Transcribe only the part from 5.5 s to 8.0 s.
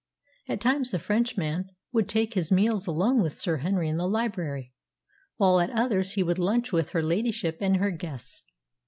at others he would lunch with her ladyship and her